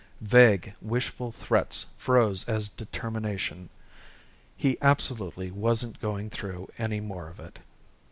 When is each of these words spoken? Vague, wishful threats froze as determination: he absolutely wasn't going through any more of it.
Vague, 0.23 0.73
wishful 0.81 1.31
threats 1.31 1.85
froze 1.95 2.43
as 2.49 2.67
determination: 2.69 3.69
he 4.57 4.75
absolutely 4.81 5.51
wasn't 5.51 6.01
going 6.01 6.27
through 6.31 6.67
any 6.79 6.99
more 6.99 7.27
of 7.29 7.39
it. 7.39 7.59